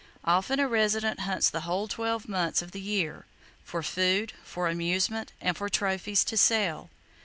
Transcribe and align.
Often 0.25 0.59
a 0.59 0.67
resident 0.67 1.19
hunts 1.19 1.47
the 1.47 1.59
whole 1.61 1.87
twelve 1.87 2.27
months 2.27 2.63
of 2.63 2.71
the 2.71 2.81
year,—for 2.81 3.83
food, 3.83 4.33
for 4.43 4.67
amusement, 4.67 5.31
and 5.39 5.55
for 5.55 5.69
trophies 5.69 6.23
to 6.23 6.37
sell. 6.37 6.89